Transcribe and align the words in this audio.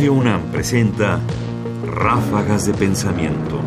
Radio 0.00 0.14
UNAM 0.14 0.50
presenta 0.50 1.20
Ráfagas 1.84 2.66
de 2.66 2.72
Pensamiento. 2.72 3.60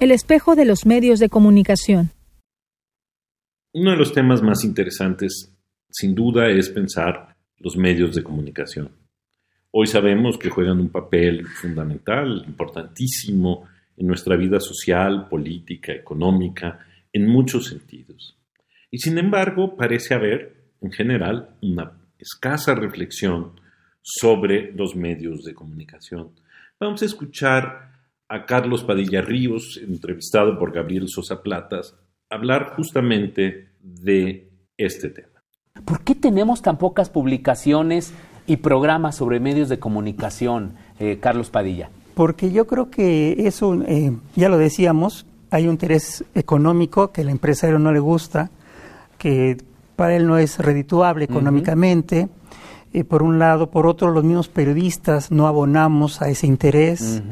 El 0.00 0.10
espejo 0.12 0.56
de 0.56 0.64
los 0.64 0.86
medios 0.86 1.18
de 1.18 1.28
comunicación. 1.28 2.08
Uno 3.74 3.90
de 3.90 3.96
los 3.98 4.14
temas 4.14 4.40
más 4.40 4.64
interesantes, 4.64 5.54
sin 5.90 6.14
duda, 6.14 6.48
es 6.48 6.70
pensar 6.70 7.36
los 7.58 7.76
medios 7.76 8.14
de 8.14 8.22
comunicación. 8.22 8.92
Hoy 9.72 9.88
sabemos 9.88 10.38
que 10.38 10.48
juegan 10.48 10.80
un 10.80 10.88
papel 10.88 11.46
fundamental, 11.46 12.44
importantísimo 12.46 13.68
en 13.98 14.06
nuestra 14.06 14.36
vida 14.36 14.58
social, 14.58 15.28
política, 15.28 15.92
económica, 15.92 16.78
en 17.12 17.28
muchos 17.28 17.66
sentidos. 17.66 18.38
Y 18.94 18.98
sin 18.98 19.18
embargo, 19.18 19.74
parece 19.74 20.14
haber, 20.14 20.54
en 20.80 20.92
general, 20.92 21.56
una 21.60 21.98
escasa 22.16 22.76
reflexión 22.76 23.58
sobre 24.02 24.70
los 24.70 24.94
medios 24.94 25.42
de 25.42 25.52
comunicación. 25.52 26.30
Vamos 26.78 27.02
a 27.02 27.06
escuchar 27.06 27.90
a 28.28 28.46
Carlos 28.46 28.84
Padilla 28.84 29.20
Ríos, 29.20 29.80
entrevistado 29.82 30.56
por 30.60 30.70
Gabriel 30.70 31.08
Sosa 31.08 31.42
Platas, 31.42 31.96
hablar 32.30 32.74
justamente 32.76 33.70
de 33.82 34.52
este 34.76 35.10
tema. 35.10 35.42
¿Por 35.84 36.04
qué 36.04 36.14
tenemos 36.14 36.62
tan 36.62 36.78
pocas 36.78 37.10
publicaciones 37.10 38.14
y 38.46 38.58
programas 38.58 39.16
sobre 39.16 39.40
medios 39.40 39.68
de 39.68 39.80
comunicación, 39.80 40.74
eh, 41.00 41.18
Carlos 41.20 41.50
Padilla? 41.50 41.90
Porque 42.14 42.52
yo 42.52 42.68
creo 42.68 42.92
que 42.92 43.48
eso, 43.48 43.74
eh, 43.88 44.12
ya 44.36 44.48
lo 44.48 44.56
decíamos, 44.56 45.26
hay 45.50 45.64
un 45.64 45.72
interés 45.72 46.24
económico 46.36 47.10
que 47.10 47.22
al 47.22 47.28
empresario 47.30 47.80
no 47.80 47.92
le 47.92 47.98
gusta, 47.98 48.52
que 49.24 49.56
para 49.96 50.14
él 50.16 50.26
no 50.26 50.36
es 50.36 50.58
redituable 50.58 51.24
económicamente. 51.24 52.28
Eh, 52.92 53.04
por 53.04 53.22
un 53.22 53.38
lado, 53.38 53.70
por 53.70 53.86
otro, 53.86 54.10
los 54.10 54.22
mismos 54.22 54.48
periodistas 54.48 55.30
no 55.30 55.46
abonamos 55.46 56.20
a 56.20 56.28
ese 56.28 56.46
interés. 56.46 57.22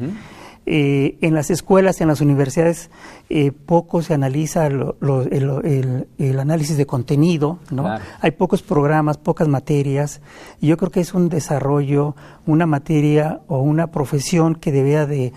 Eh, 0.65 1.19
en 1.21 1.35
las 1.35 1.51
escuelas, 1.51 2.01
en 2.01 2.07
las 2.07 2.19
universidades, 2.19 2.89
eh, 3.29 3.51
poco 3.51 4.01
se 4.01 4.15
analiza 4.15 4.65
el, 4.65 6.39
análisis 6.39 6.77
de 6.77 6.85
contenido, 6.87 7.59
¿no? 7.69 7.95
Hay 8.21 8.31
pocos 8.31 8.63
programas, 8.63 9.19
pocas 9.19 9.47
materias, 9.47 10.19
y 10.61 10.67
yo 10.67 10.77
creo 10.77 10.89
que 10.89 11.01
es 11.01 11.13
un 11.13 11.29
desarrollo, 11.29 12.15
una 12.47 12.65
materia 12.65 13.41
o 13.47 13.59
una 13.59 13.91
profesión 13.91 14.55
que 14.55 14.71
debía 14.71 15.05
de, 15.05 15.31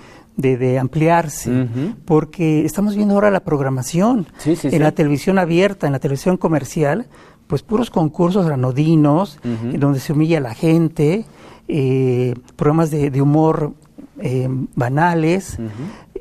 ampliarse, 0.79 1.69
porque 2.05 2.65
estamos 2.65 2.95
viendo 2.97 3.15
ahora 3.15 3.31
la 3.31 3.41
programación 3.41 4.27
en 4.45 4.83
la 4.83 4.93
televisión 4.93 5.39
abierta, 5.39 5.87
en 5.87 5.93
la 5.93 5.99
televisión 5.99 6.37
comercial, 6.37 7.07
pues 7.47 7.63
puros 7.63 7.91
concursos 7.91 8.47
granodinos, 8.47 9.39
donde 9.79 10.01
se 10.01 10.13
humilla 10.13 10.39
a 10.39 10.43
la 10.43 10.55
gente, 10.55 11.25
eh, 11.69 12.35
programas 12.57 12.91
de, 12.91 13.11
de 13.11 13.23
humor 13.23 13.73
eh, 14.21 14.49
banales 14.75 15.59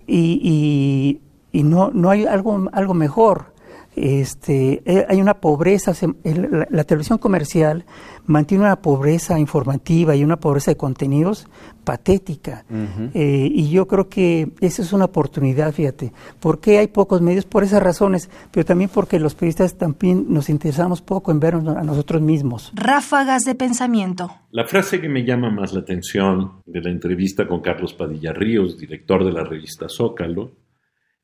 y, 0.08 1.20
y, 1.52 1.64
no, 1.64 1.92
no 1.92 2.10
hay 2.10 2.26
algo, 2.26 2.68
algo 2.72 2.94
mejor. 2.94 3.55
Este, 3.96 4.82
eh, 4.86 5.06
hay 5.08 5.22
una 5.22 5.36
pobreza, 5.36 5.94
la, 6.70 6.84
televisión 6.84 7.18
comercial 7.18 7.86
mantiene 8.26 8.66
una 8.66 8.82
pobreza 8.82 9.40
informativa 9.40 10.16
y 10.16 10.24
una 10.24 10.38
pobreza 10.38 10.72
de 10.72 10.78
contenidos 10.78 11.48
patética. 11.86 12.66
Eh, 13.14 13.50
y 13.52 13.70
yo 13.70 13.88
creo 13.88 14.10
que 14.10 14.50
esa 14.60 14.82
es 14.82 14.92
una 14.92 15.06
oportunidad, 15.06 15.72
fíjate. 15.72 16.12
¿Por 16.40 16.60
qué 16.60 16.80
hay 16.80 16.88
pocos 16.88 17.22
medios? 17.22 17.46
Por 17.46 17.64
esas 17.64 17.82
razones, 17.82 18.30
pero 18.52 18.66
también 18.66 18.90
porque 18.94 19.20
los 19.20 19.36
periodistas 19.36 19.76
también 19.76 20.26
nos 20.28 20.50
interesamos 20.50 21.02
poco 21.02 21.32
en 21.32 21.40
vernos 21.40 21.78
a 21.78 21.84
nosotros 21.84 22.22
mismos. 22.22 22.72
Ráfagas 22.74 23.44
de 23.44 23.56
pensamiento. 23.56 24.32
La 24.52 24.66
frase 24.66 25.00
que 25.00 25.08
me 25.08 25.24
llama 25.24 25.52
más 25.52 25.74
la 25.74 25.82
atención 25.82 26.62
de 26.66 26.82
la 26.82 26.90
entrevista 26.90 27.48
con 27.48 27.62
Carlos 27.62 27.94
Padilla 27.94 28.34
Ríos, 28.34 28.78
director 28.78 29.24
de 29.24 29.32
la 29.32 29.44
revista 29.44 29.88
Zócalo, 29.88 30.52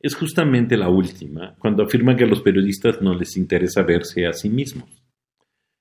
es 0.01 0.16
justamente 0.16 0.78
la 0.78 0.89
última, 0.89 1.56
cuando 1.59 1.84
afirma 1.84 2.16
que 2.16 2.23
a 2.23 2.28
los 2.28 2.41
periodistas 2.41 3.01
no 3.01 3.13
les 3.13 3.38
interesa 3.38 3.84
verse 3.84 4.25
a 4.25 4.34
sí 4.34 4.50
mismos, 4.50 4.89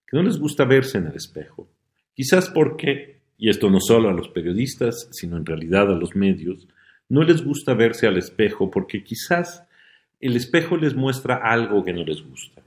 que 0.06 0.16
no 0.16 0.22
les 0.22 0.38
gusta 0.38 0.64
verse 0.64 0.98
en 0.98 1.06
el 1.06 1.14
espejo. 1.14 1.70
Quizás 2.14 2.50
porque, 2.50 3.22
y 3.38 3.48
esto 3.48 3.70
no 3.70 3.80
solo 3.80 4.08
a 4.08 4.12
los 4.12 4.28
periodistas, 4.28 5.08
sino 5.12 5.36
en 5.36 5.46
realidad 5.46 5.90
a 5.90 5.98
los 5.98 6.14
medios, 6.14 6.68
no 7.08 7.22
les 7.22 7.44
gusta 7.44 7.74
verse 7.74 8.06
al 8.06 8.18
espejo 8.18 8.70
porque 8.70 9.02
quizás 9.02 9.66
el 10.20 10.36
espejo 10.36 10.76
les 10.76 10.94
muestra 10.94 11.36
algo 11.42 11.82
que 11.82 11.92
no 11.92 12.04
les 12.04 12.22
gusta. 12.22 12.62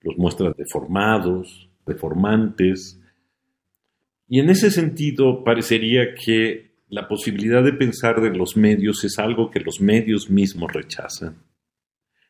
Los 0.00 0.16
muestra 0.16 0.52
deformados, 0.56 1.68
deformantes, 1.86 2.98
y 4.28 4.40
en 4.40 4.48
ese 4.48 4.70
sentido 4.70 5.44
parecería 5.44 6.14
que 6.14 6.71
la 6.92 7.08
posibilidad 7.08 7.64
de 7.64 7.72
pensar 7.72 8.20
de 8.20 8.36
los 8.36 8.54
medios 8.54 9.02
es 9.02 9.18
algo 9.18 9.50
que 9.50 9.60
los 9.60 9.80
medios 9.80 10.28
mismos 10.28 10.70
rechazan. 10.70 11.38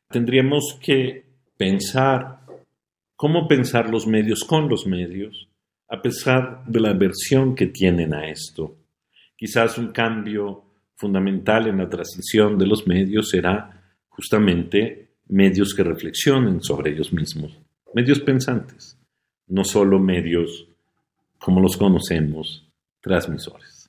Tendríamos 0.09 0.79
que 0.81 1.25
pensar 1.57 2.47
cómo 3.17 3.49
pensar 3.49 3.91
los 3.91 4.07
medios 4.07 4.45
con 4.45 4.69
los 4.69 4.87
medios, 4.87 5.49
a 5.89 6.01
pesar 6.01 6.63
de 6.65 6.79
la 6.79 6.91
aversión 6.91 7.57
que 7.57 7.67
tienen 7.67 8.15
a 8.15 8.29
esto. 8.29 8.77
Quizás 9.37 9.79
un 9.79 9.91
cambio 9.91 10.63
fundamental 10.95 11.67
en 11.67 11.79
la 11.79 11.89
transición 11.89 12.57
de 12.57 12.67
los 12.69 12.87
medios 12.87 13.31
será 13.31 13.83
justamente 14.11 15.17
medios 15.27 15.75
que 15.75 15.83
reflexionen 15.83 16.63
sobre 16.63 16.93
ellos 16.93 17.13
mismos, 17.13 17.59
medios 17.95 18.21
pensantes, 18.21 18.97
no 19.49 19.65
solo 19.65 19.99
medios 19.99 20.69
como 21.37 21.61
los 21.61 21.77
conocemos, 21.77 22.65
transmisores. 23.01 23.82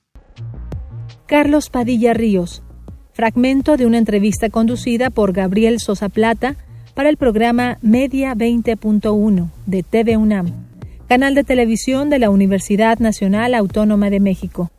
Carlos 1.34 1.68
Padilla 1.68 2.14
Ríos, 2.14 2.62
fragmento 3.12 3.76
de 3.76 3.86
una 3.86 3.98
entrevista 3.98 4.50
conducida 4.50 5.10
por 5.10 5.32
Gabriel 5.32 5.80
Sosa 5.80 6.08
Plata 6.08 6.54
para 6.94 7.08
el 7.08 7.16
programa 7.16 7.76
Media 7.82 8.36
20.1 8.36 9.50
de 9.66 9.82
TV 9.82 10.16
UNAM, 10.16 10.52
canal 11.08 11.34
de 11.34 11.42
televisión 11.42 12.08
de 12.08 12.20
la 12.20 12.30
Universidad 12.30 13.00
Nacional 13.00 13.54
Autónoma 13.54 14.10
de 14.10 14.20
México, 14.20 14.70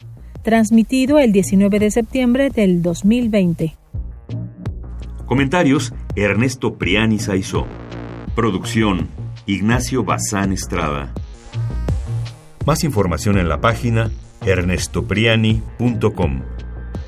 transmitido 0.44 1.20
el 1.20 1.34
19 1.34 1.78
de 1.78 1.92
septiembre 1.92 2.50
del 2.52 2.82
2020. 2.82 3.76
Comentarios: 5.26 5.94
Ernesto 6.16 6.76
Priani 6.78 7.20
Saizó. 7.20 7.68
Producción: 8.34 9.10
Ignacio 9.46 10.06
Bazán 10.06 10.54
Estrada. 10.54 11.14
Más 12.66 12.86
información 12.86 13.38
en 13.38 13.50
la 13.50 13.60
página 13.60 14.10
ernestopriani.com. 14.46 16.42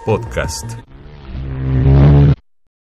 podcast. 0.06 0.95